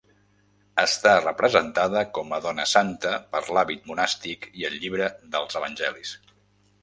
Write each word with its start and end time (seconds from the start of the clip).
Està 0.83 1.11
representada 1.23 2.01
com 2.17 2.33
a 2.37 2.39
dona 2.45 2.65
santa 2.71 3.13
per 3.35 3.41
l'hàbit 3.57 3.85
monàstic 3.91 4.47
i 4.63 4.67
el 4.71 4.79
llibre 4.85 5.11
dels 5.37 5.61
Evangelis. 5.61 6.17